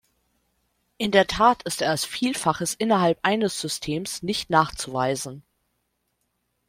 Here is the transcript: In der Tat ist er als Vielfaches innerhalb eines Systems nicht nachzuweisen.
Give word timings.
In 0.97 1.11
der 1.11 1.27
Tat 1.27 1.61
ist 1.61 1.83
er 1.83 1.91
als 1.91 2.05
Vielfaches 2.05 2.73
innerhalb 2.73 3.19
eines 3.21 3.61
Systems 3.61 4.23
nicht 4.23 4.49
nachzuweisen. 4.49 5.43